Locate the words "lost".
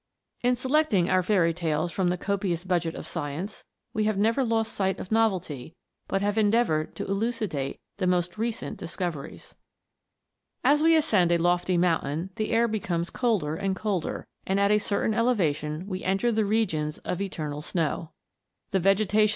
4.43-4.73